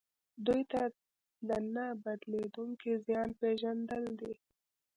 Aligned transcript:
دوی 0.45 0.61
ته 0.71 0.81
د 1.47 1.49
نه 1.75 1.85
بدلیدونکي 2.03 2.91
زیان 3.05 3.29
پېژندل 3.39 4.03
دي. 4.19 4.33